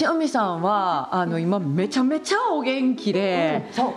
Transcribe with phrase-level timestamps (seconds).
[0.00, 3.94] 塩見さんはあの今めちゃめちゃお元気で、うんそう。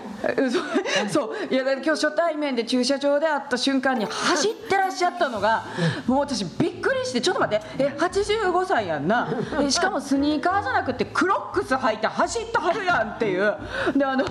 [1.09, 5.65] そういや今日初対面で駐車場で会った瞬間に走ってらっしゃったのが、
[6.05, 7.65] もう私びっくりしてちょっと待って。
[7.77, 9.27] え85歳やんな。
[9.61, 13.55] えしかもスニーカーじゃなくてクロックス履いて走ってはるやんっていう。
[13.95, 14.25] であの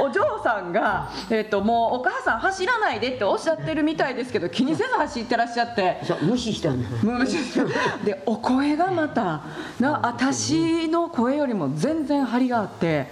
[0.00, 6.00] お嬢さんが、えっともうお母さん走らないでっておっしゃってるみたいですけど気にせず走ってらっしゃって。
[6.22, 9.42] 無視したのもうでお声がまた
[9.80, 13.08] な私の声よりも全然張りがあって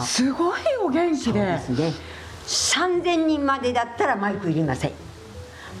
[0.00, 1.92] すごいお元気そうでですね。
[2.46, 4.92] 3000人までだったらマイクいりません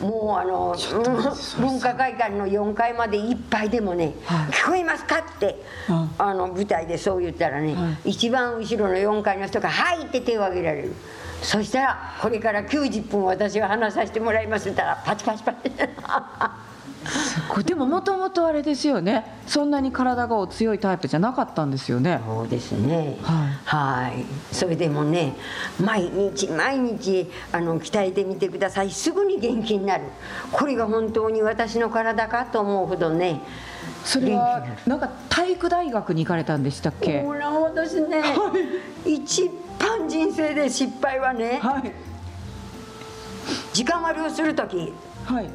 [0.00, 4.50] もうあのうん文化会館の4階までいっぱいでもね「はい。
[4.52, 6.10] 聞こえますか?」って、うん。
[6.18, 10.94] あの舞台でそう言ったらね、は一番後ろの4階の人が「はい」って手を挙げられる。
[11.42, 15.58] そしたら「これから90分私は話させてもらいます」って言ったらパチパチパチ
[17.64, 19.24] でももともとあれですよね。
[19.46, 22.20] そんなに体がお強いタイプじゃなかったんですよね。
[22.26, 23.18] そうですね。
[23.22, 23.48] はい。
[23.64, 24.24] はい。
[24.54, 25.36] それでもね
[25.80, 28.90] 毎日毎日あの鍛えてみてください。
[28.90, 30.04] すぐに元気になる。
[30.52, 33.40] これが本当に私の体かと思うほどね。
[34.04, 37.22] それはなんか体育大学に行かれたんでしたっけ？
[37.22, 38.22] ほら私ね、
[39.04, 41.92] 一番人生で失敗はねはい。
[43.72, 44.92] 時間割りをする時。
[45.24, 45.50] はい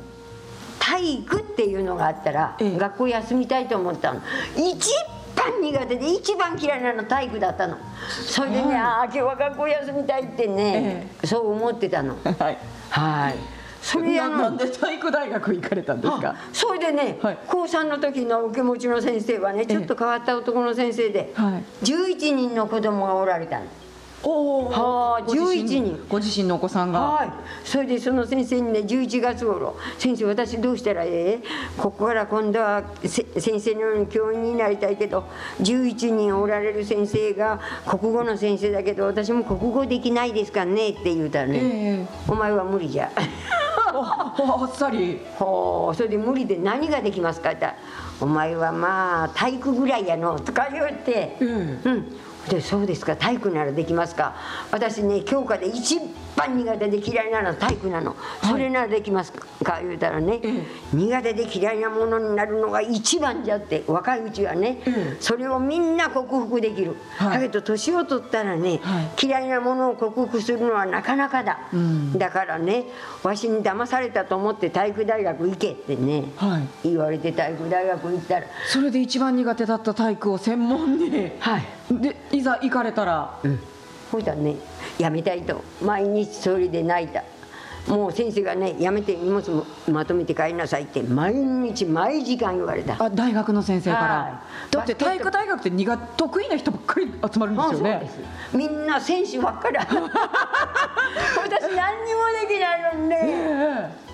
[0.90, 2.78] 体育っていうのがあったら、ええ。
[2.78, 4.22] 学校休みたいと思ったの。
[4.56, 4.90] 一
[5.36, 7.78] 番苦手で一番嫌いなの体育だったの。
[8.26, 12.16] それでね、はいああ今日は学校休みたいってね、そう思ってたの。
[12.24, 12.58] はい。
[12.90, 13.36] はい。
[13.82, 16.30] それななんで体育大学行かれたんですか？
[16.32, 17.38] あそれでね、はい。
[17.48, 21.86] 高3の時の受け持ちの先生はねちょっと変わった男の先生で、はい。
[21.86, 23.66] 11人の子供がおられたの
[24.24, 26.06] おおはあご自身11人。
[26.10, 27.00] ご自身のお子さんが。
[27.00, 27.30] はい、
[27.64, 31.44] それでその先生にね11月頃「先生私どうしたらええ？
[31.78, 35.24] ここから今度はせ先生のように教員になりたいけど
[35.62, 43.10] 11人おられる先生が国語の先生だけど私も国語できないですかね」って言うたらねええ「お前は無理じゃ」
[43.92, 45.22] ああっさり。
[45.38, 47.84] ほ うそれで無理で何ができますかって言ったら
[48.22, 51.12] 「お前はまあ体育ぐらいやの」とか言って。
[51.12, 51.46] ええ
[51.86, 52.16] うん
[52.50, 53.16] でそうですか。
[53.16, 54.36] 体育ならできますか。
[54.72, 56.00] 私ね教科で一
[56.40, 59.80] 番苦手で嫌いなのは体育なの、それならできますか？
[59.82, 67.34] 言うたらね、え苦手で嫌いなものになるのが一番じゃって若いうちはね、ええそれをみんな克服できる、はい。
[67.34, 72.14] だけど年を取ったらね、は嫌いなものを克服するのはなかなかだ、ん。
[72.18, 72.86] だからね
[73.24, 76.90] わしに騙されたと思って体育大学行けってね、はい。
[76.90, 78.48] 言われて体育大学行ったら。
[78.68, 81.32] それで一番苦手だった体育を専門に。
[81.40, 81.64] はい。
[81.92, 83.40] でいざ行かれたら。
[84.12, 84.56] ほいだね
[85.00, 85.64] やめたいと。
[85.82, 87.24] 毎日それで泣いた。
[87.88, 93.02] もう先生がねやめて荷物もまとめて帰りなさいって毎日毎時間言われた。
[93.04, 98.10] あ大学の先生から、はだって体育大学って苦得意な人ばっかり集まるんですよね。
[98.54, 99.78] みんな選手ばっかり。
[99.80, 99.90] 私
[101.76, 104.09] 何にもできないのにねえ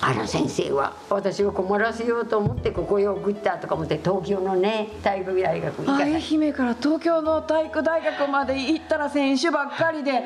[0.00, 6.12] あの先生は私を困らせようと思ってここへ送ったとか思って東京のね体育大学行えかない。
[6.12, 10.22] あ愛媛から東京の体育大学まで行ったら選手ばっかりで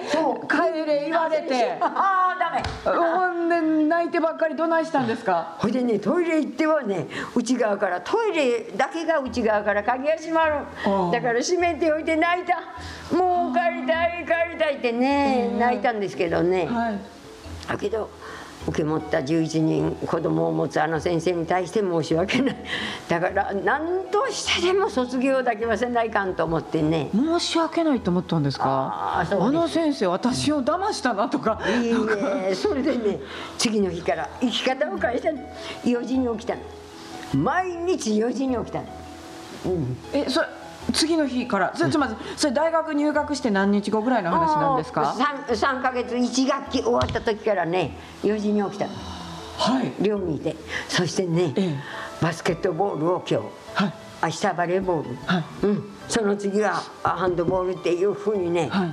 [0.48, 1.78] 帰れ言われて。
[1.80, 2.62] ああダメ。
[2.96, 5.56] ほんで泣いてばっかりどないしたんですか？
[5.58, 10.66] ほいでねトイレ行ってはね内側からトイレだけが内側から鍵が閉まる。
[11.12, 13.16] だから閉めておいて泣いた。
[13.16, 16.66] もう帰りたい帰りたいってね泣いたんですけどね。
[16.66, 16.98] はい。
[17.68, 18.10] だけど
[18.66, 22.56] 受け持った11人子供を持つあの先生に対して申し訳ない。
[23.08, 27.08] だから何としてでも卒業だけはせないかんと思ってね。
[27.12, 28.64] 申し訳ないと思ったんですか？
[29.20, 31.58] あの先生私を騙したなとか？
[31.68, 32.54] いいね。
[32.54, 33.18] それでね
[33.58, 35.38] 次の日から生き方を変えたの。
[35.84, 36.60] 4時に起きたの。
[37.34, 38.84] 毎日4時に起きたの。
[39.66, 39.96] うん。
[40.12, 40.46] えそれ
[40.92, 41.72] 次の日から。
[41.74, 45.14] それちょっと待ってそれ大学入学して何日後ぐらいの話なんですか
[45.46, 48.86] ？3, 3ヶ月1学期終わった時からね4時に起きた。
[48.86, 48.92] の
[49.58, 49.92] はい。
[50.00, 50.56] 寮にいて。
[50.88, 51.76] そしてね、ええ。
[52.20, 53.94] バスケットボールを今日はい。
[54.24, 55.44] 明日バレーボール、はい。
[55.62, 58.86] うん、その次はあハンドボールっていうふうにね、は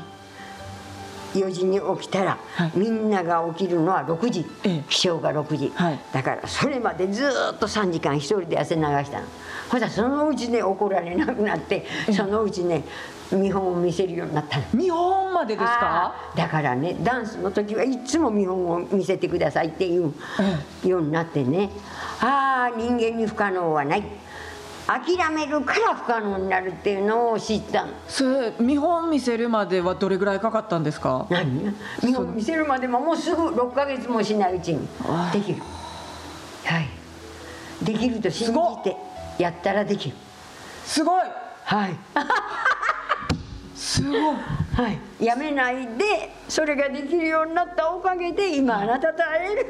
[1.36, 1.40] い。
[1.40, 2.72] 4時に起きたら、はい。
[2.74, 4.84] みんなが起きるのは6時、ええ。
[4.90, 6.00] 起床が6時、はい。
[6.12, 9.28] だからそれまでずーっと3時間一人で汗流したの
[9.69, 12.83] ほらそのうちね怒られなくなってそのうちね
[13.31, 14.63] 見本を見せるようになったの。
[14.74, 16.16] 見本までですか？
[16.36, 20.13] だからねダンスの時はいつも見本を見せてくださいっていう
[20.83, 21.69] ようになってね。
[22.21, 24.04] ああ人間に不可能はない。
[24.88, 27.92] 諦めるから不可能になるっていうのを知ったの。
[28.07, 31.27] それ見本見せるまではどれぐらいかかったんですか？
[31.30, 31.71] 何
[32.04, 35.62] 見本見せるまでももうすぐ6ヶ月もしないうちにあできる
[36.66, 36.88] はい
[37.86, 38.98] できると信じて
[39.40, 40.16] やったらできる。
[40.86, 41.24] すごい！
[41.64, 41.96] はい。
[43.76, 44.20] すごい。
[44.76, 44.90] は
[45.20, 49.70] い、やめないでそれができるようになったおかげで今あなたと会える。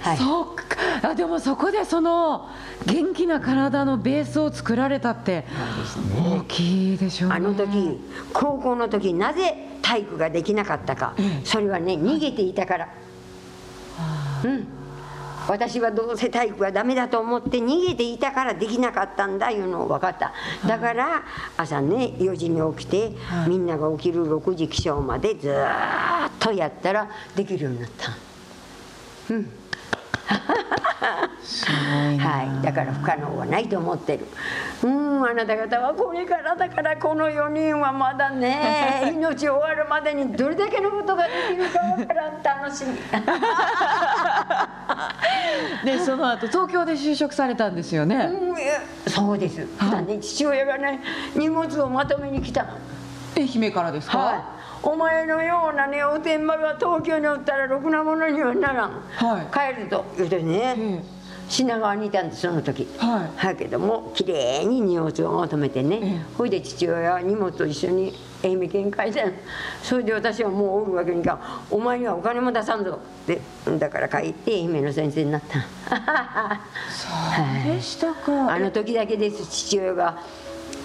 [0.00, 0.16] はい。
[0.16, 1.10] そっか。
[1.10, 2.48] あでもそこでその
[2.86, 5.44] 元気な体のベースを作られたって
[6.16, 7.36] 大きいでしょうね。
[7.36, 8.00] あの時
[8.32, 12.88] 高校の時なぜ体育ができなかったか、それはね逃げていたから、
[14.44, 14.66] うん
[15.50, 20.32] 私はどうせ体育がダメだと思って逃げていたからできなかったんだいうのを分かった。
[20.64, 21.24] だから
[21.56, 23.10] 朝ね4時に起きて、
[23.48, 28.12] みんなが起きる6時起床までずーっとやったらできるようになった。
[31.42, 31.72] すご
[32.12, 32.24] いな。
[32.28, 34.26] はい、だから不可能はないと思ってる。
[34.84, 42.40] うん、あなた方はこれからだからこの4人はまだね、 命終わるまでにどれだけのことができるかわからん。
[42.40, 42.96] 楽しみ。
[45.84, 48.30] でその後東京で就職されたんですよね、
[49.06, 49.66] うん、そうです。
[49.78, 51.00] 普段ね、父親がね、
[51.34, 52.68] 荷物をまとめに来たの。
[53.36, 54.40] 愛媛からですか、はい。
[54.82, 58.90] お前のようなね、おてんばが東京におったらろくなものにはならん。
[59.14, 59.42] は
[59.74, 60.74] い帰ると言うてね。
[60.76, 61.20] え
[61.50, 69.32] 品川にいたんですその時はいだけどもきれいに荷物をまとめてね、ええほいで父親は荷物と一緒に愛媛県帰ったの
[69.82, 71.40] それで私はもうおるわけにいかん
[71.70, 72.98] お前にはお金も出さんぞ。
[73.24, 73.40] って
[73.78, 75.60] だから帰って愛媛の先生になった。
[76.90, 77.08] そ
[77.70, 78.52] うでしたか。
[78.54, 79.46] あの時だけです。
[79.46, 80.22] 父親が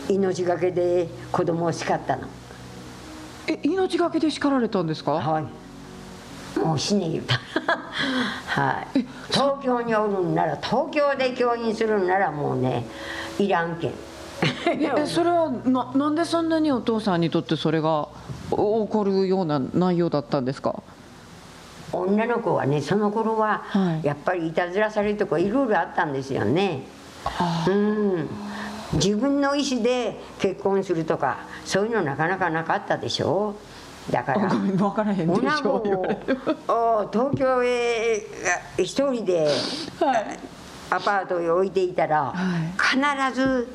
[0.10, 2.28] 命がけで子供を叱ったの。
[3.48, 5.14] え命がけで叱られたんですか？
[5.14, 5.44] はい。
[6.60, 7.40] もう死ね言うた。
[8.48, 9.06] はい。
[9.32, 12.86] 東京におるんなら東京で教員するんならもうね
[13.40, 13.94] いらんけん
[14.66, 18.08] えそれはななんでそんなにお父さんにとってそれが
[18.52, 20.82] お起こるような内容だったんですか？
[21.92, 24.06] 女の子はねその頃ははい。
[24.06, 26.84] やっぱりいたずらされるとこいろいろあったんですよね。
[27.68, 28.30] うん。
[28.94, 33.56] 自分の意思で結婚するとかそういうのなかなかなかったでしょ？
[34.12, 35.76] だから分からへんでし女ょ
[36.68, 38.22] を東京へ
[38.78, 39.48] 一人で
[40.00, 40.40] はい。
[40.92, 42.32] アパートへ置いていたら、
[42.78, 43.00] 必
[43.36, 43.68] ず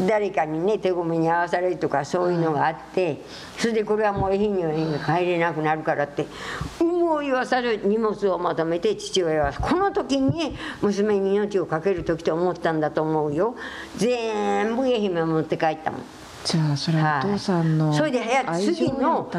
[0.00, 3.22] 誰かにね手ごめに合わされるとかそういうのがあって、
[3.58, 6.26] それでこれはもう愛媛に帰れなくなるからって
[6.80, 13.56] 思いはさる荷物をまとめて父親はこの時に娘に命を懸ける時と思ったんだと思うよ。
[13.96, 16.00] 全部愛媛持って帰ったもん。
[16.44, 18.76] じゃあそれはお父さんのそれで早愛情や。
[18.76, 19.30] 次の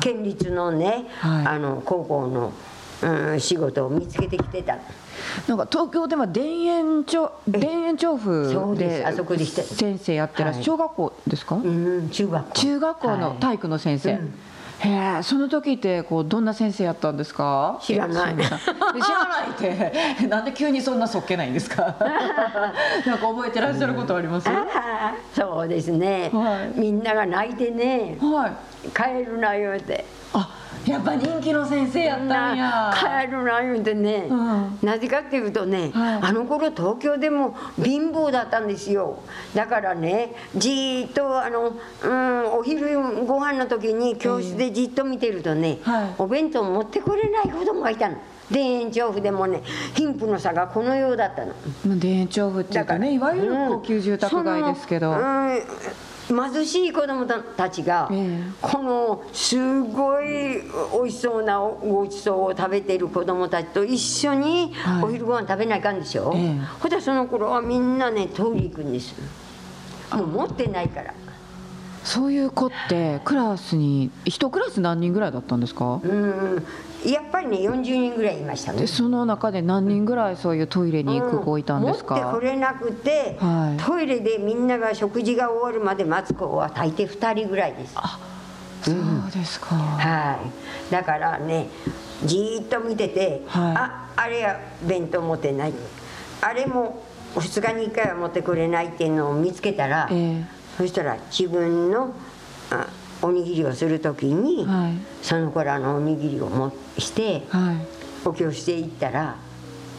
[0.00, 1.46] 県立のね、はい。
[1.46, 2.52] あの高校の、
[3.00, 4.76] うん、仕事を見つけてきてた。
[5.46, 8.98] なんか東京では田園調田園調布です。
[8.98, 9.62] であそこでして。
[9.62, 10.64] 先生やってらっしゃるはい。
[10.64, 12.52] 小学校ですか、うん中学校。
[12.54, 13.38] 中学校のはい。
[13.38, 14.34] 体育の先生、うん。
[14.80, 17.78] へえその時ってこうどんな先生やったんですか？
[17.82, 18.34] 知らない。
[18.38, 19.54] え知らないっ
[20.20, 20.26] て。
[20.28, 21.82] なんで急にそんなそっけないんですか？
[23.06, 24.48] なんか覚えてらっしゃることあります、
[25.34, 26.78] そうですね、はい。
[26.80, 28.16] みんなが泣いてね。
[28.20, 28.88] はい。
[28.90, 30.04] 帰るな言うて。
[30.32, 30.48] あ
[30.86, 32.94] やっぱ人気の先生やったんや。
[32.94, 34.78] 帰るな言うてね、うん。
[34.82, 36.18] なぜかっていうとね、はい。
[36.22, 39.18] あの頃東京でも貧乏だったんですよ。
[39.54, 46.14] だからねじーっとあの、うん、お昼ご飯の時に教室でじっと見てるとね、はい。
[46.18, 48.16] お弁当持ってこれない子供がいたの。
[48.50, 49.62] 田園調布でもね
[49.94, 51.52] 貧富の差がこのようだったの。
[51.86, 55.62] まあ田園調布っていうとねいわゆる高級住宅街ですけど、うん
[56.28, 58.40] 貧しい子供たちが、ええ。
[58.60, 60.62] このすごい
[60.94, 65.04] 美味しそうなごちそうを食べている子供たちと一緒にはい。
[65.04, 66.58] お昼ご飯食べないかんでしょ、ええ。
[66.80, 69.14] ほんでその頃はみんなね通り行くんです。
[70.12, 71.14] もう持ってないから。
[72.04, 76.00] そういう子ってクラスに一クラス何人ぐらいだったんですか？
[76.02, 76.66] うん
[77.06, 78.80] やっぱりね40人ぐらいいましたね。
[78.80, 83.82] でその中で何人ぐらいそういうトイレに行く子いたんです持ってかこ、れなくて、はい。
[83.82, 87.94] トイレでみんなが食事が終わるまで待つ子は大抵2人ぐらいです。
[88.82, 88.94] そう
[89.32, 90.38] ですか、は
[90.88, 91.68] い、だからね
[92.24, 93.74] じーっと見てて、はい。
[93.76, 95.72] ああれは弁当持ってない。
[96.40, 100.44] あれも2日に1回は持ってくれないっていうのを見つけたら、え。
[100.76, 102.14] そしたら自分の
[102.70, 102.86] あ
[103.22, 104.92] おにぎりをする時に、えはい。
[105.22, 107.76] その子らのおにぎりをもしてはい。
[108.24, 109.36] お教室へ行ったら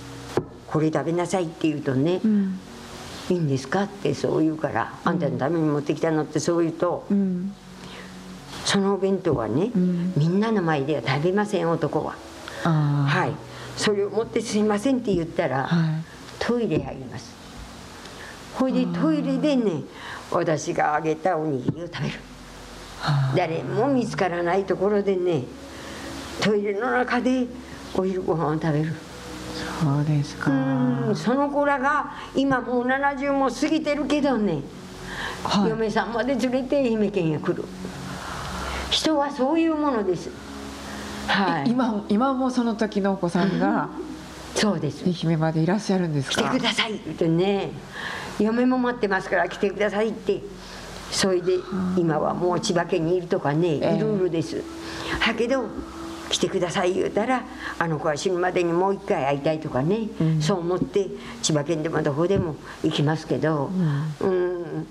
[0.68, 2.60] 「これ食べなさい」って言うとねうん
[3.30, 7.06] 「いいんですか?」ってそう言うから「あんたのために持ってきたの?」ってそう言うと。
[7.10, 7.54] うん。
[8.66, 10.14] そのお弁当はね、うん。
[10.16, 12.14] みんなの前では食べません男は。
[12.64, 13.32] はい。
[13.78, 16.04] それを持って「すいません」って言ったら、はい。
[16.40, 17.34] トイレ入ります。
[18.56, 19.84] ほいでトイレでね
[20.30, 22.14] 私があげたおにぎりを食べる。
[22.16, 22.29] は
[23.36, 25.44] 誰も見つからないところでね
[26.42, 27.48] トイレの中で
[27.96, 28.94] お昼ご飯を食べる。
[29.82, 30.52] あそうですか。
[30.52, 34.62] うんその子らが今もう70も過ぎてるけどね、
[35.44, 35.70] はい。
[35.70, 37.66] 嫁さんまで連れて愛媛県へ来る。
[38.92, 40.30] 人はそういうものです。
[41.28, 41.70] はい。
[41.70, 43.90] 今今もその時のお子さんが
[44.56, 45.04] そうです。
[45.06, 47.72] 愛媛までいらっしゃるんです来てかくださいってね。
[48.40, 50.42] 嫁も待ってますから来てくださいって
[51.12, 51.54] それで
[51.98, 53.96] 今はもう千葉県にいるとかねいえ。
[53.96, 54.64] えろいろです。
[55.26, 55.66] だけど
[56.30, 57.44] 来てください言うたら
[57.80, 60.08] あの子は死ぬまでにもう一回会いたいとかね、
[60.40, 61.08] そう思って
[61.42, 63.72] 千葉県でもどこでも行きますけど、
[64.20, 64.88] うん。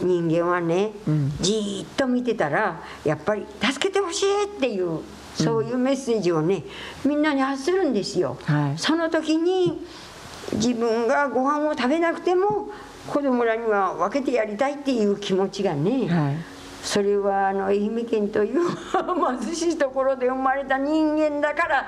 [0.00, 1.32] 人間はね、ん。
[1.40, 5.00] じーっと見てたらやっぱり助けてほしいっていう
[5.34, 6.64] そういうメッセージをね
[7.04, 8.38] みんなに発するんですよ。
[8.44, 8.78] はい。
[8.78, 9.84] その時に
[10.54, 12.68] 自分がご飯を食べなくても
[13.06, 16.36] 子供らには分けてやりたいっていう気持ちがね、はい。
[16.82, 18.60] それはあの愛媛県という
[19.42, 21.86] 貧しいところで生まれた人間だから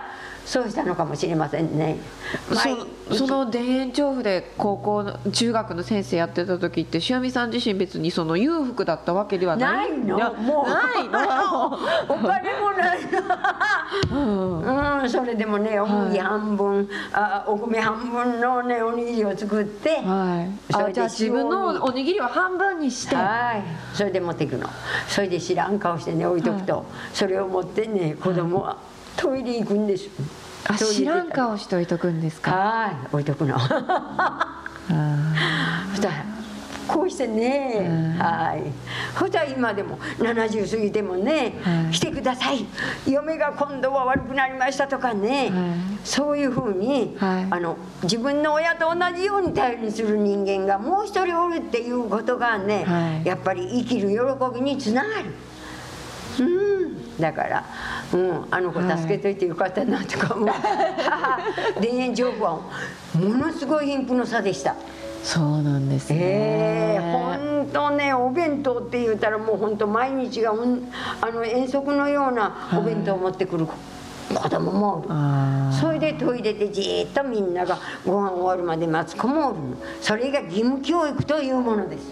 [0.48, 1.98] そうしたのかもしれませんね。
[2.48, 2.74] 毎
[3.10, 10.70] そその田園調布で高校の中学の先生やってた時って塩見さん自身別にその裕福だったわけではなないいのやもう。
[10.70, 11.74] ないの？
[12.08, 12.98] お金もない。
[14.10, 20.72] のうん、それでもねお麦半分、あお米半分のねおにぎりを作って、はい。
[20.72, 23.14] それであじゃあ自分のおにぎりは半分にして。
[23.14, 23.62] はい。
[23.92, 24.66] それで持っていくの。
[25.08, 28.78] それで知らん顔してね置いとくと、それを持ってね子供は
[29.18, 30.08] トイレ行くんです
[30.68, 32.52] あ知らん顔しといとくんですか？
[32.52, 33.56] はい置いとくの。
[33.60, 34.64] あ
[35.90, 36.14] そしたら
[36.86, 38.62] こうしてね、うんはい。
[39.18, 41.92] そしたら今でも70過ぎてもね、はい。
[41.92, 42.64] 来てください。
[43.06, 45.98] 嫁が今度は悪くなりましたとかね、はい。
[46.04, 47.46] そういうふうに、はい。
[47.50, 53.26] あの自分の親と同じように頼りにする人間がもう一人おるっていうことがね、はい。
[53.26, 54.16] やっぱり生きる喜
[54.54, 55.24] びにつながる。
[56.40, 57.64] うん、だから、
[58.14, 62.60] うん、あの子はい助けといてよかったなとか思う、田園情報は
[63.14, 64.74] ものすごい貧富の差でした。
[65.22, 66.18] そうなんですね。
[66.20, 73.74] ええ本当ねお弁当って言ったらもう本当毎日がうんあの遠足のようなお弁当を持ってくる子
[74.34, 75.08] 子供もおる。
[75.10, 79.76] あそれでトイレでじーっとみんながご飯終わるまで待つ子もおるの。
[80.00, 82.10] それが義務教育というものです。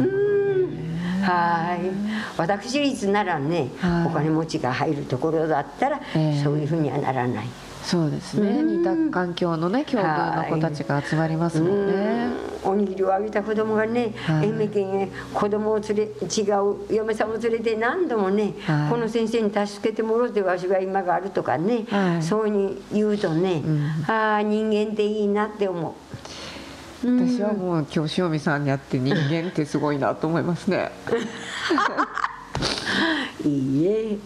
[0.00, 0.35] うん
[1.26, 1.80] はい。
[2.36, 4.06] 私立ならね、はい。
[4.06, 6.42] お金持ちが入るところだったら、ええ。
[6.42, 7.46] そういうふうにはならない。
[7.82, 8.64] そうですね。
[8.64, 12.28] 似た環境のね境遇の子たちが集まりますもんね。
[12.64, 12.70] うん。
[12.72, 14.50] おにぎりをあげた子供がね、はい。
[14.50, 18.90] 愛媛県へ子供を連れ違う嫁さんを連れて何度もね、はい。
[18.90, 22.22] この先生に助けてもろてわしが今があるとかね、はい。
[22.24, 24.04] そういうふうに言うとね、ん。
[24.08, 25.92] ああ人間っていいなって思う。
[27.02, 30.90] 私はもう今日塩見さんに会って人間ってすごいなと思いますね。
[33.44, 34.18] いいえ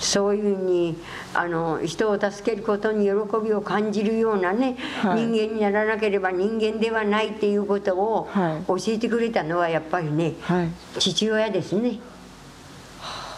[0.00, 0.96] そういうふうに
[1.32, 5.26] あの人を助けることに喜びを感じるようなね、はい。
[5.26, 8.66] 人間にならなければ人間ではないっていうことをはい。
[8.66, 10.68] 教えてくれたのはやっぱりねはい。
[10.98, 11.98] 父親ですね。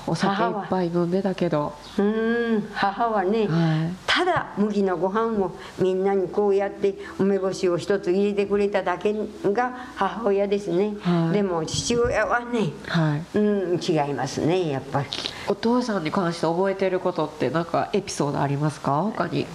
[0.09, 1.75] お酒いっぱい飲んでたけど。
[1.99, 3.95] うん母はね、はい。
[4.07, 11.35] ただ麦のご飯をみんなにこうやって梅干しを一つ入れてくれただけが母親ですね、はい。
[11.35, 13.39] でも父親はねはい。
[13.39, 15.07] うん違いますねやっぱり。
[15.47, 19.03] お父さんに関して覚えてることってなんかエピソードありますか？
[19.03, 19.47] 他に。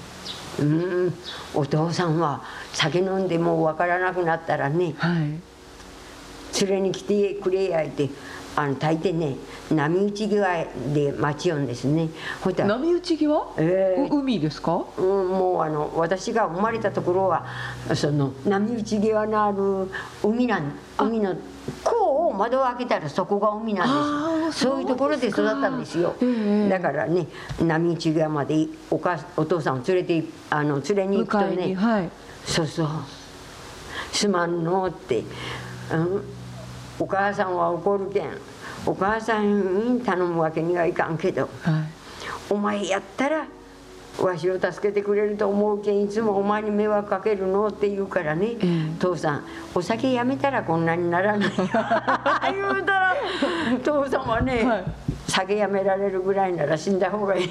[0.60, 1.14] うん
[1.56, 2.44] お父さんは
[2.74, 5.40] 酒飲んでもう分からなくなったらねはい。
[6.62, 8.10] 連れに来てくれやいて
[8.56, 9.36] あの大抵ね
[9.72, 12.10] 波打ち際で待ちよんですね。
[12.42, 14.86] ほいたら波打ち際、ええう海ですか？
[14.98, 17.46] うん、もうあの私が生まれたところは
[17.96, 19.90] その波打ち際のある
[20.24, 21.36] 海なん海の
[21.84, 24.60] こう窓を開けたらそこが海なんです。
[24.60, 27.28] そういうところで育ったんですよ、ええだからね
[27.60, 32.10] 波打ち際までお母お父さんを連れてあの連れに行くとねはい。
[32.46, 32.88] そうそう。
[34.12, 35.24] すまんのって、
[35.92, 36.24] うん、
[37.00, 38.30] お母さんは怒るけん
[38.86, 41.84] お母さんに頼むわけにはいかんけどはい。
[42.50, 43.48] お前やったら
[44.20, 49.00] わしを助けてくれると思うけんいつもお前に迷惑かけるのって言うからね、ええ。
[49.00, 53.16] 父さんお酒やめたらこんなにならない 言うたら
[53.84, 54.84] 父さんはね、はい。
[55.28, 57.50] 酒やめられるぐらいなら死んだ方がいい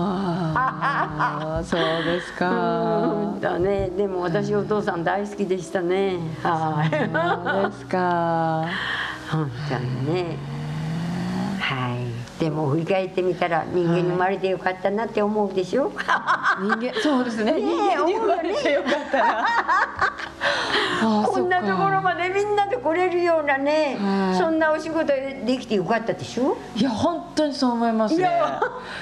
[0.00, 2.50] ああそうですか。
[2.50, 3.90] うんだね。
[3.96, 6.18] でも私お父さん大好きでしたね。
[6.42, 8.66] はいそうですか。
[9.30, 10.36] 本当にね。
[11.60, 11.97] はい
[12.38, 15.90] でも振り返ってみたら人間に生まれてよかったなって思うでしょ、
[16.60, 17.52] 人間そうですね。
[17.52, 19.18] ねえ人間に生まれてよかった。
[19.18, 19.46] な
[21.26, 24.38] こんなところまでみんなで来れれるようなね、はい。
[24.38, 26.56] そんなお仕事でできてよかったでしょ？
[26.76, 28.20] いや本当にそう思いますね。
[28.20, 28.60] いや。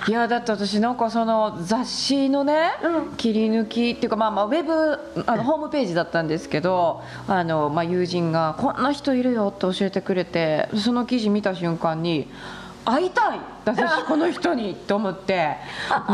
[0.08, 3.16] いやだって私なんかその雑誌のね、うん。
[3.16, 12.30] 切り抜きっていうかまあまあウェブあのホームページだったんですけどあの、まあ、友人が「こんな人いるよ」って教えてくれてその記事見た瞬間に
[12.86, 13.40] 「会いたい。
[13.64, 15.56] 私この人に」って思って。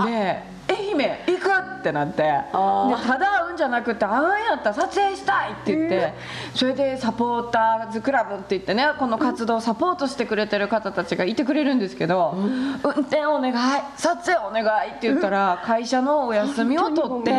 [0.04, 1.18] で愛媛。
[1.26, 1.50] 行く
[1.80, 2.22] ってなって。
[2.22, 6.14] でただ会うんじゃなくて会うんやったら撮影したいって言って
[6.54, 13.54] それでサポーターズクラブって言ってねこの活動をサポートしてくれてる方たちがいてくれるんですけど運転お願い
[13.96, 17.32] 撮影お願いって言ったら会社のお休みを取って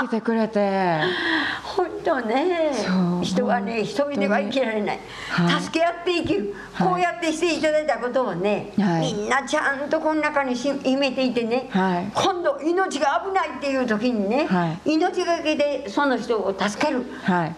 [0.00, 1.00] 来てくれて。
[1.76, 2.72] 本当ね。
[3.22, 5.00] 人はね一人では生きられない、
[5.30, 5.62] はい。
[5.62, 6.88] 助け合って生きる、はい。
[6.88, 9.12] こうやってしていただいたことをね、はい。
[9.12, 12.10] みんなちゃんとこの中にし秘めていてね、はい。
[12.14, 17.54] 今度命が危ないっていう時にね、は命がけでその人を助ける、はい。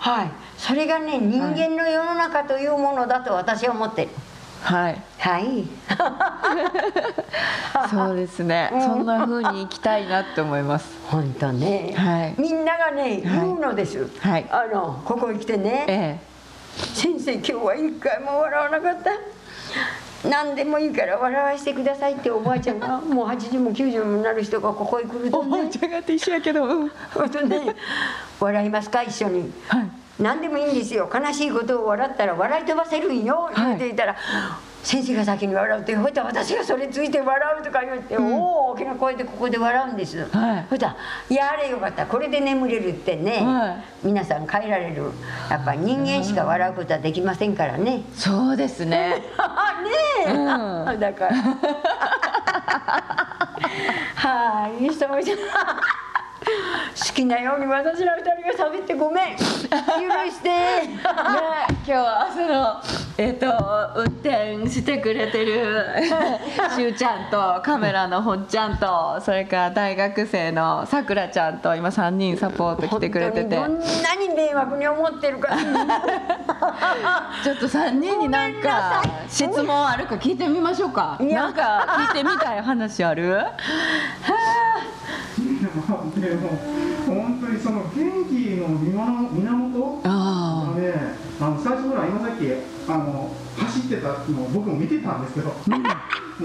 [0.58, 4.10] それがね人間の世の中というものだと私は思ってる。
[4.62, 5.02] はい。
[5.18, 5.64] はい。
[7.90, 8.70] そうですね。
[8.70, 10.96] そんな風に生きたいなって思います。
[11.08, 12.34] 本当ね、はい。
[12.38, 14.46] みんながね言うのです、はい。
[14.50, 16.20] あのここへ来てね、え。
[16.94, 19.10] 先生今日は一回も笑わなかった
[20.28, 26.64] 何でもいいから笑わせてくださいっておばあちゃんがもう80も90もなる人がここへ来るえおばあとねちゃんがって一緒やけど。
[26.64, 27.74] うんほんとね
[28.38, 29.52] 笑いますか一緒に。
[29.68, 29.90] はい。
[30.20, 31.10] 何でもいいんですよ。
[31.12, 34.16] 悲しいことを笑ったら笑い飛ばせるんよ、っていたら
[34.82, 40.66] 先生が先に笑うってほいたら私がそれついて笑うとか言って、大きな声でここで笑うんです、はい。
[40.68, 40.96] ほいたら
[41.30, 45.12] 「やれよかったこれで眠れる」ってね、は皆さん帰られる。
[45.50, 48.02] やっぱ人間しか笑うことはできませんからね。
[48.14, 49.22] そうですね。
[49.82, 49.90] ね
[50.26, 51.00] え、うん。
[51.00, 51.36] だから。
[54.16, 58.22] はいそうじゃ好きなように私ら二
[58.52, 59.36] 人が喋ってごめん。
[59.36, 59.42] 許
[60.30, 60.48] して。
[60.50, 63.46] ね、今日はそのえっ、と
[63.96, 65.84] 運転してくれてる
[66.74, 73.56] しゅうちゃんとカメラのほっちゃんとそれから大学生のさくらちゃんと今3人サポート来てくれてて。
[73.56, 75.50] 本当にどんなに迷惑に思ってるか。
[77.44, 81.18] ちょっと3人になんか質問あるか聞いてみましょうか。
[81.20, 83.44] なんか聞いてみたい話ある？
[85.88, 86.48] まあでも
[87.06, 87.90] 本当にその元
[88.26, 90.92] 気の源あがね
[91.40, 94.14] あの最初ほら今さっきあの走ってたの
[94.44, 95.48] を僕も見てたんですけど、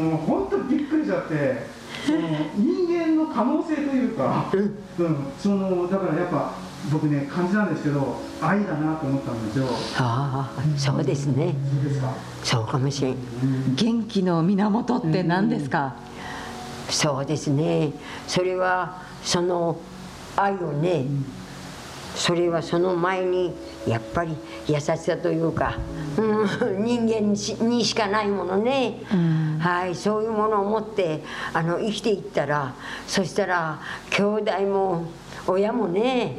[0.02, 1.66] もう本当にびっくりしちゃって
[2.06, 2.20] その
[2.56, 6.54] 人間の可能性というか、うん、そのだからやっぱ
[6.92, 9.66] 僕ね感じたんですけど愛だなと思ったんですよ。
[9.98, 11.56] ああそうですね。
[11.74, 12.14] そうですか。
[12.44, 13.16] そうかもしれん。
[13.76, 15.96] 元気の源って何ですか、
[16.90, 17.94] そうですね。
[18.28, 19.80] それはその
[20.36, 21.08] 愛をね、
[22.16, 23.54] それはその前に
[23.88, 24.36] やっぱり
[24.68, 25.78] 優しさというか、
[26.18, 29.60] うん、人間にしかないものね、うん。
[29.60, 31.24] はいそういうものを持って
[31.54, 32.76] あの生きていったら
[33.08, 33.80] そしたら
[34.12, 35.06] 兄弟も
[35.48, 36.38] 親もね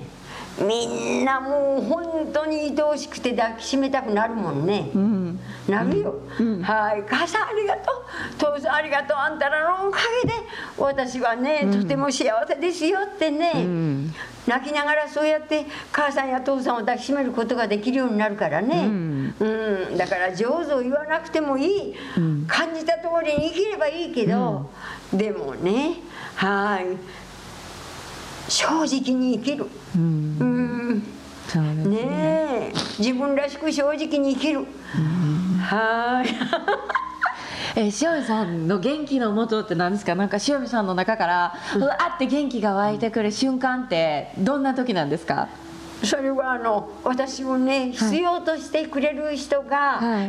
[0.60, 4.90] みんなもう本当に愛おしくて抱きしめたくなるもんね。
[4.94, 5.17] うん
[5.68, 6.14] なるよ、
[6.62, 7.04] はい。
[7.08, 7.94] 母さんありがとう。
[8.38, 9.16] 父さんありがとう。
[9.18, 10.34] あんたらのおかげで
[10.78, 14.14] 私はね、とても幸せですよってね、ん。
[14.46, 19.34] 泣きながらそうやって母さんや父さんを抱きしめることができるようになるからね、うん。
[19.38, 19.96] うん。
[19.98, 21.94] だから上手を言わなくてもいい、
[22.46, 24.70] 感じた通りに生きればいいけど、
[25.12, 25.96] でもね
[26.36, 26.96] はい。
[28.50, 29.66] 正直に生きる。
[29.94, 30.36] うん。
[30.40, 31.02] うん。
[31.56, 31.84] ね。
[31.84, 31.98] ね
[32.70, 32.72] え。
[32.98, 34.66] 自分らしく正直に生きる、
[35.68, 36.34] はーい。
[37.76, 40.14] えー塩見さんの元気の元って何ですか？
[40.14, 45.48] なんか塩見さんの中からうわって元気が湧いてくる瞬間ってどんな時なんですか？
[46.02, 49.66] それはあの私をね必要としてくれる人はい。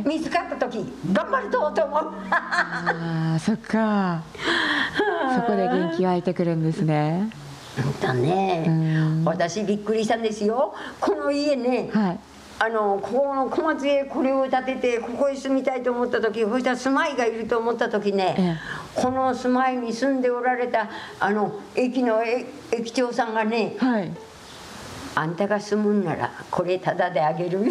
[0.03, 2.11] が見つかった時、頑張るとと思う。
[2.31, 4.21] あーそっか。
[5.35, 7.29] そこで元気湧いてくるんですね。
[8.01, 9.23] だねうん。
[9.25, 10.73] 私びっくりしたんですよ。
[10.99, 12.19] この家ね、はい
[12.61, 18.57] あのここの小松へこれを建ててここへ住みたいと思った時そしたら住まいがいると思った時ね、え
[18.99, 20.89] この住まいに住んでおられた
[21.21, 24.11] あの駅のえ駅長さんがねはい。
[25.15, 27.63] あんたが住むんならこれタダであげる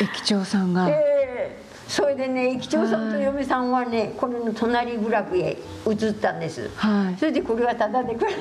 [0.00, 1.62] 駅長さんが、ええ。
[1.88, 7.16] それでね駅長さんと嫁さんはねこれの隣部落へ移ったんです、はい。
[7.18, 8.32] それでこれはタダでくれ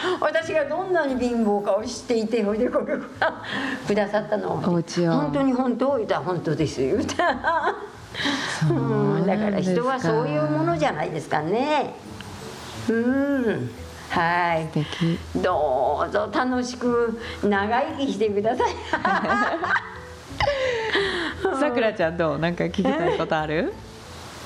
[0.20, 2.98] 私がどんなに貧乏かを知っていてほいでこれを
[3.86, 5.12] くださったのお家を。
[5.12, 7.74] 本当に本当言うたら本当です言 うた
[8.70, 11.94] うんだから人はそういうものじゃないですかね。
[12.88, 13.70] うん。
[14.10, 14.66] はい。
[14.72, 15.18] 素敵。
[15.36, 18.68] どうぞ楽しく長生きしてください。
[21.60, 22.38] さくらちゃんどう？
[22.38, 23.72] なんか聞きたいことある？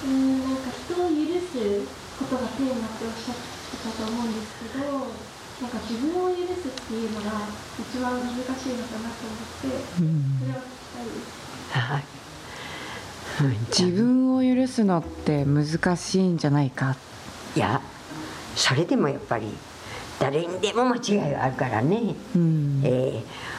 [0.04, 1.86] うんなんか人を許す
[2.18, 3.42] ことがテーマっておっしゃって
[3.98, 4.84] たと思うんですけど
[5.64, 7.30] なんか自分を許すっていうのが
[7.80, 10.02] 一番難しいのかなと思ってそ
[10.44, 12.04] れを聞きたいですはい
[13.70, 16.96] 自分を許すのって難しいんじゃないか？
[17.56, 17.80] いや
[18.54, 19.48] それでもやっぱり
[20.20, 22.82] 誰にでも間違いはあるからね、うん。
[22.84, 23.54] えー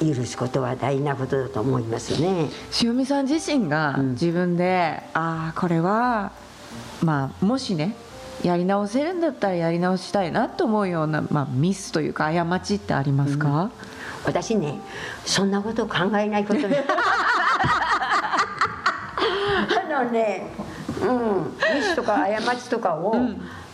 [0.00, 2.48] 許すことは大事なことだと思いますね。
[2.80, 4.10] 塩見さん自身がうん。
[4.12, 6.32] 自分で、ああこれは
[7.02, 7.94] まあもしね
[8.42, 13.70] やり直せるんだったらやり直したいなと思うような、まあ、ミスというか過ちってありますか、
[14.24, 14.80] 私ね
[15.24, 16.74] そんなことを考えないことに。
[19.96, 20.52] あのね
[21.00, 21.44] うん。
[21.74, 23.16] ミスとか過ちとかを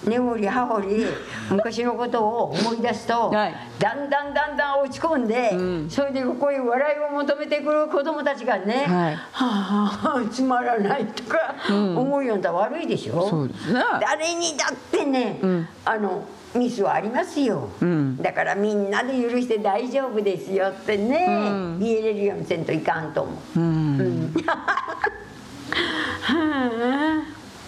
[0.05, 1.07] 根掘り葉掘り
[1.51, 3.55] 昔のことを思い出すと、はい。
[3.79, 5.91] だんだんだんだん落ち込んで、うん。
[5.91, 9.15] それでこういう笑いを求めてくる子供たちがね、はい。
[9.15, 11.99] はあつまらないとかうん。
[11.99, 13.81] 思うような悪いでしょ、そうですね。
[14.01, 15.69] 誰にだってね、うん。
[15.85, 18.17] あのミスはありますよ、うん。
[18.17, 21.79] だからみんなで許して大丈夫ですよってね、うん。
[21.79, 23.61] 言えれるようにせんといかんと思う。
[23.61, 27.23] うん、 はあ、本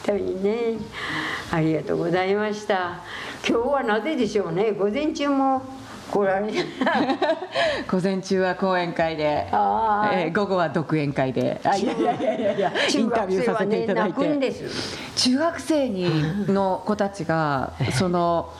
[0.04, 0.78] 当にね
[1.54, 3.00] ありがとうございました。
[3.48, 4.72] 今日はなぜでしょうね。
[4.72, 5.62] 午前中も
[6.10, 6.52] 来られ
[7.88, 11.60] 午前中は講演会で、えー午後は独演会で。
[11.62, 14.98] あいやいやいやいやいやイ中ンタビューさせてい学生はねただいて、泣くんです。
[15.14, 18.52] 中学生にの子たちがその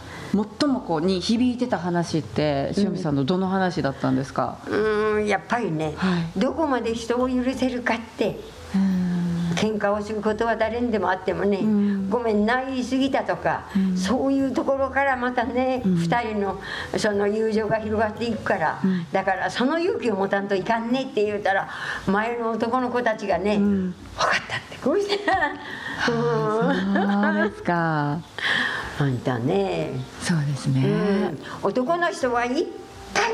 [0.60, 6.38] 最もこうに響いてた話って塩見さんのどの話だったんですか、うーんやっぱりね、はい。
[6.38, 8.38] どこまで人を許せるかって
[9.54, 12.10] 喧嘩をすることは誰にでもあってもね、うん。
[12.10, 16.60] ごめんな言い過ぎたとか、そういうところからまたね、二人の
[16.96, 21.68] その友情が広がっていくから、だからその勇気を持たんといかんねって言うたら
[22.06, 28.18] 前の男の子たちがね「分かった」ってこうしてうんそうですか。
[28.96, 29.90] あんたね、
[30.22, 32.66] そうですね、うん、男の人はいっ
[33.12, 33.24] ぱい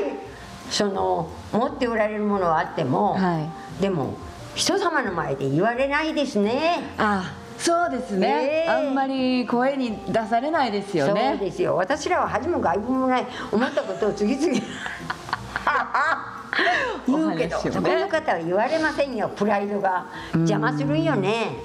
[0.71, 3.47] その持っておられるものはあっても、は
[3.79, 4.15] でも
[4.55, 6.93] 人様の前で言われないですね。
[6.97, 8.69] あそうですね、ええ。
[8.69, 11.75] あんまり声に出されないですよそうねですよ。
[11.75, 13.27] 私らは恥も外部もない。
[13.51, 14.59] 思ったことを次々
[17.07, 17.71] 言うけど、ね。
[17.71, 19.29] そこの方は言われませんよ。
[19.35, 20.05] プライドが。
[20.33, 21.55] 邪魔するんよね。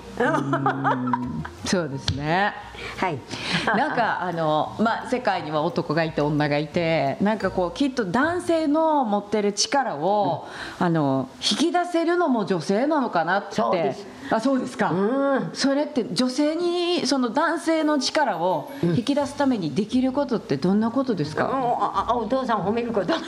[1.65, 2.55] そうですね。
[2.97, 3.19] はい。
[3.77, 10.47] なんかあの、まあ、世界には男がいて女がいてなんかこうきっと男性の持ってる力を、
[10.79, 13.57] あの引き出せるのも女性なのかなって。
[13.57, 14.07] そうです。
[14.31, 15.51] あそうですか、うん。
[15.53, 23.15] それって女性にその男性の力を引き出すためにできることってどんなことですか、ああお父さん褒めること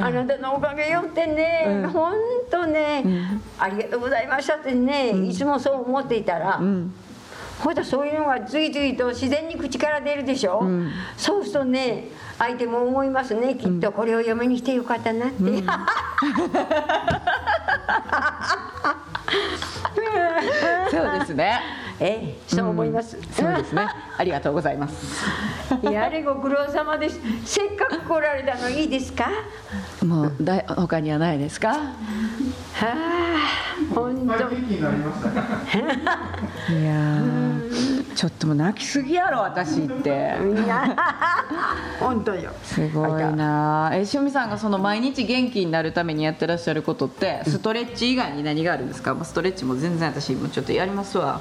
[0.00, 1.90] あなたのおかげよってね、うん。
[1.90, 2.14] 本
[2.50, 3.42] 当ね、ん。
[3.58, 6.92] ありがとうございましたってね、いつもそう思っていたら、うん。
[7.60, 10.90] ほんとそういうのが次々と自然に口から出るでしょ、ん。
[11.16, 13.56] そうするとね相手も思いますね。
[13.56, 15.36] きっとこれを嫁にしてよかったなって、
[20.90, 21.60] そうですね
[22.00, 23.86] ええそう思います、そうですね。
[24.16, 25.24] ありがとうございます。
[25.82, 27.18] やれご苦労様です。
[27.44, 29.26] せっかく来られたのいいですか？
[30.04, 31.68] もうだい他にはないですか？
[31.70, 31.74] は
[32.80, 34.34] あ本当。
[34.34, 35.28] いっぱい元気になりました。
[36.72, 40.34] いやーちょっともう泣きすぎやろ私って。
[40.40, 40.94] みんな
[42.00, 42.50] 本当よ。
[42.64, 51.40] すごいなえ塩見さんがその毎日元気になるためにやってらっしゃることってストレッチ以外に何があるんですか、まあ、ストレッチも全然私もちょっとやりますわ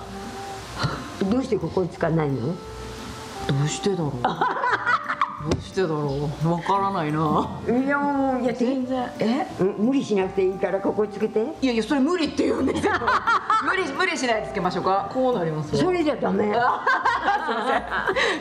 [1.30, 2.48] どうしてここにつかないの？
[2.48, 2.54] ど
[3.64, 4.12] うしてだろう。
[4.22, 6.52] どうしてだろう。
[6.52, 7.60] わからないな。
[7.68, 9.10] いやもうやって全然。
[9.20, 9.48] え？
[9.60, 11.42] うん無理しなくていいからここつけて。
[11.62, 12.94] いやいやそれ無理って言うんですよ。
[13.66, 15.10] 無理無理しないでつけましょうか。
[15.14, 16.54] こうなりますわそれじゃダメ。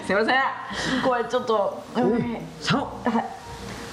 [0.04, 0.34] すいません。
[1.02, 2.82] これちょっと、うんそう。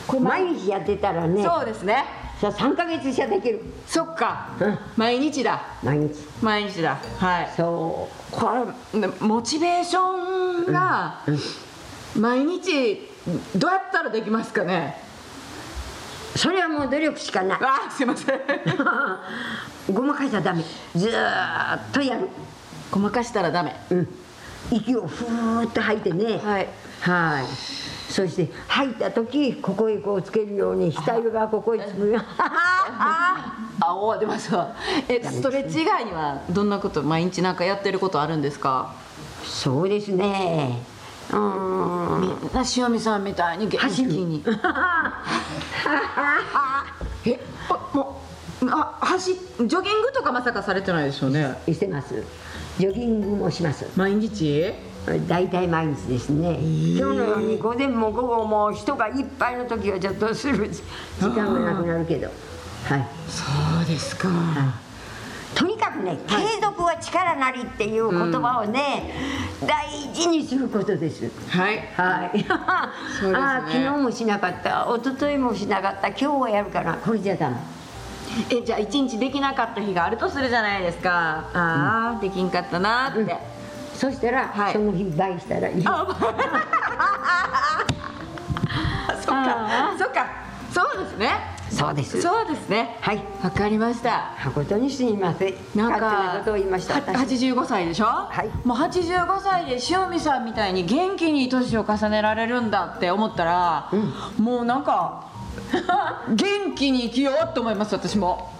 [0.07, 1.43] これ毎日やってたらね。
[1.43, 3.63] そうですねさ3ヶ月しかできる。
[3.87, 5.61] そっか、うん毎日だ。
[5.81, 6.15] 毎日。
[6.41, 6.97] 毎日だ。
[7.19, 7.53] はい。
[7.55, 8.49] そこ
[8.93, 11.19] れねモチベーションが
[12.17, 13.09] 毎日
[13.55, 14.97] どうやったらできますかね？
[16.35, 17.59] うそれはもう努力しかない。
[17.61, 18.39] あすいません。
[19.93, 20.63] ごまかしちゃダメ。
[20.95, 22.27] ずーっとやる。
[22.91, 23.75] ごまかしたらダメ。
[23.91, 24.07] うん。
[24.71, 26.39] 息をふーっと吐いてね。
[26.43, 26.67] はい
[27.03, 27.45] はい。
[28.11, 34.73] そして吐いた時ここへこうつけるように額がここへつくよ あお出ますわ。
[35.09, 38.91] えストレッチ以外にはどんなこと毎日なんかやってることあるんですか？
[39.43, 40.79] そうですね。
[41.31, 42.21] うーん。
[42.21, 44.43] みんな塩見さんみたいに元気に。
[47.25, 47.39] え
[47.69, 48.21] あも
[48.61, 51.57] うあ走ジョギングとかまさかされてないでしょうね？
[51.67, 52.23] してます。
[52.79, 53.85] ジョギングもします。
[53.95, 54.71] 毎日？
[55.27, 60.81] 大体毎日ですね、今日のように午前も午後も人がいっぱいの時はちょっとする時
[61.19, 62.27] 間がなくなるけど。
[62.85, 63.07] はい。
[63.27, 63.43] そ
[63.83, 64.29] うですか、
[65.55, 69.13] とにかくね継続は力なりっていう言葉をね、
[69.67, 71.29] 大事にすることです。
[71.49, 71.77] はい。
[71.97, 72.45] はい。
[73.19, 73.35] そうですね。
[73.35, 77.57] ああ昨日もしなかった、一昨日もしなかった、今日はやるからこれじゃダメ。
[78.49, 81.45] えじゃあ一日できなかった日があるとするじゃないですか。
[81.53, 83.37] ああ、できんかったなーって、
[84.03, 85.83] そしたら、はいその日倍したらいい。
[85.87, 85.95] そっ
[89.25, 90.27] かそっか
[90.73, 91.29] そうですね
[91.69, 92.21] そうです。
[92.21, 93.23] そうですねはい。
[93.41, 95.55] わかりました誠にすみません。
[95.73, 96.95] なんかことを言いました。
[96.95, 103.89] は私85歳でしょ、はいもう85歳で塩見さんみたいに元気に年を重ねられるんだって思ったら、
[104.37, 105.23] もうなんか
[106.29, 108.51] 元気に生きようと思います私も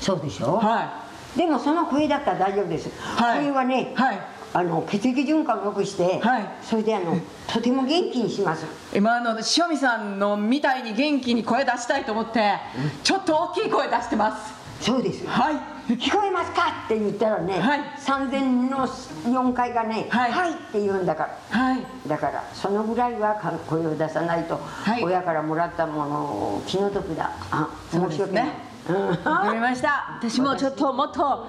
[0.00, 0.56] そうでしょ？
[0.58, 1.02] は
[1.36, 2.88] でもその声だったら大丈夫です。
[3.16, 4.18] はい声はね、はい
[4.56, 6.48] あの血液循環を良くして、はい。
[6.62, 8.64] それであのとても元気にします。
[8.94, 12.54] い今あの塩見さんのみたいに元気に声出したいと思って、
[13.02, 14.54] ちょっと大きい声出してます。
[14.80, 15.26] そうです。
[15.26, 15.54] はい。
[15.96, 16.84] 聞こえますか？
[16.86, 17.80] って言ったらね、はい。
[17.98, 18.86] 三千の
[19.26, 20.32] 四階がね、はい。
[20.32, 21.58] はいって言うんだから。
[21.58, 21.80] はい。
[22.06, 25.02] だからそのぐらいはか声を出さないと、はい。
[25.02, 27.32] 親からもらったものを気の毒だ。
[27.50, 28.40] あそうですね。
[28.68, 30.18] うんわかりました。
[30.18, 31.46] 私もちょっともっと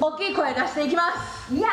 [0.00, 1.02] 大きい声出していきま
[1.48, 1.54] す。
[1.54, 1.68] い や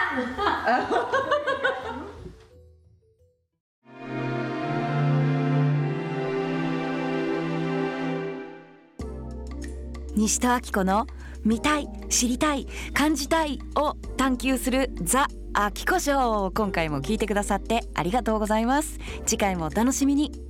[10.16, 11.08] 西戸明子の
[11.46, 19.00] 見たい知りたい感じたいを探求するザ・アキコショー今回も聞いてくださってありがとうございます。
[19.26, 20.49] 次回もお楽しみに。